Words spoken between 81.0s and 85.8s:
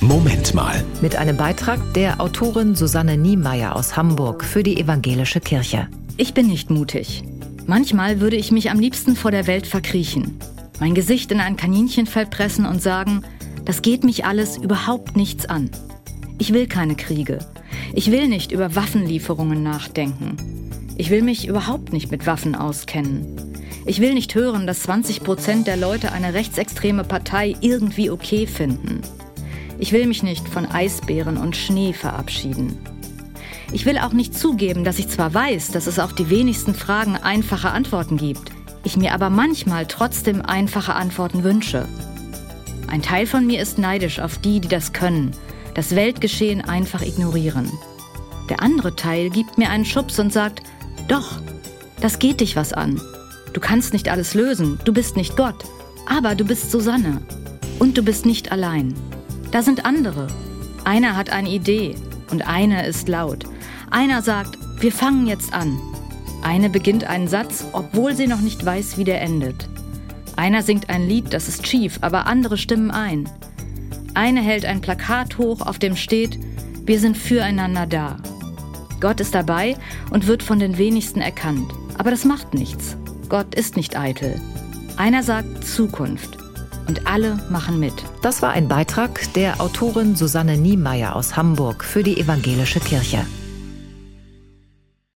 erkannt. Aber das macht nichts. Gott ist nicht eitel. Einer sagt